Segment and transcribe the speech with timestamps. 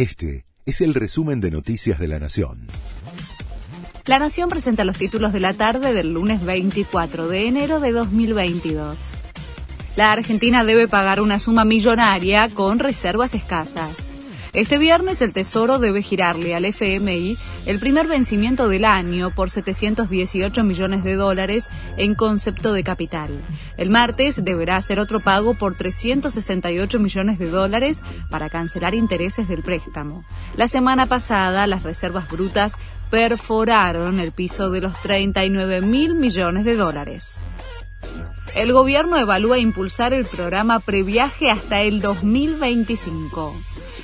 [0.00, 2.68] Este es el resumen de Noticias de la Nación.
[4.06, 9.10] La Nación presenta los títulos de la tarde del lunes 24 de enero de 2022.
[9.96, 14.14] La Argentina debe pagar una suma millonaria con reservas escasas.
[14.52, 20.64] Este viernes el Tesoro debe girarle al FMI el primer vencimiento del año por 718
[20.64, 23.30] millones de dólares en concepto de capital.
[23.76, 29.62] El martes deberá hacer otro pago por 368 millones de dólares para cancelar intereses del
[29.62, 30.24] préstamo.
[30.56, 32.76] La semana pasada las reservas brutas
[33.08, 37.38] perforaron el piso de los 39 mil millones de dólares.
[38.56, 43.54] El gobierno evalúa impulsar el programa Previaje hasta el 2025.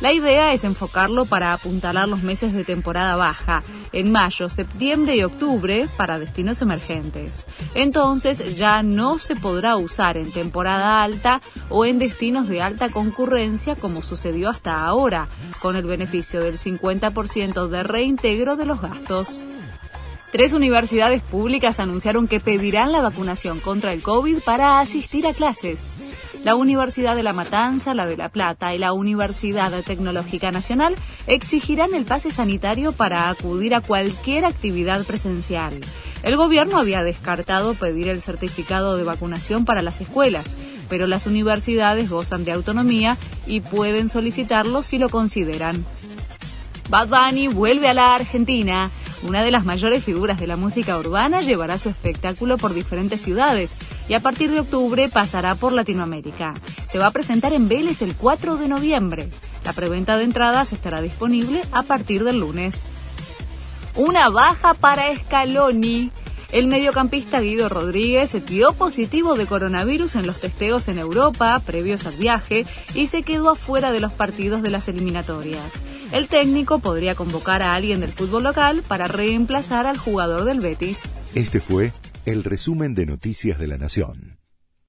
[0.00, 5.24] La idea es enfocarlo para apuntalar los meses de temporada baja, en mayo, septiembre y
[5.24, 7.46] octubre, para destinos emergentes.
[7.74, 13.74] Entonces ya no se podrá usar en temporada alta o en destinos de alta concurrencia
[13.74, 19.42] como sucedió hasta ahora, con el beneficio del 50% de reintegro de los gastos.
[20.30, 26.07] Tres universidades públicas anunciaron que pedirán la vacunación contra el COVID para asistir a clases.
[26.44, 30.94] La Universidad de La Matanza, la de La Plata y la Universidad Tecnológica Nacional
[31.26, 35.78] exigirán el pase sanitario para acudir a cualquier actividad presencial.
[36.22, 40.56] El gobierno había descartado pedir el certificado de vacunación para las escuelas,
[40.88, 45.84] pero las universidades gozan de autonomía y pueden solicitarlo si lo consideran.
[46.88, 48.90] Bad Bunny vuelve a la Argentina.
[49.22, 53.74] Una de las mayores figuras de la música urbana llevará su espectáculo por diferentes ciudades
[54.08, 56.54] y a partir de octubre pasará por Latinoamérica.
[56.86, 59.28] Se va a presentar en Vélez el 4 de noviembre.
[59.64, 62.86] La preventa de entradas estará disponible a partir del lunes.
[63.96, 66.12] Una baja para Scaloni.
[66.50, 72.16] El mediocampista Guido Rodríguez dio positivo de coronavirus en los testeos en Europa previos al
[72.16, 75.74] viaje y se quedó afuera de los partidos de las eliminatorias.
[76.10, 81.10] El técnico podría convocar a alguien del fútbol local para reemplazar al jugador del Betis.
[81.34, 81.92] Este fue
[82.24, 84.37] el resumen de Noticias de la Nación.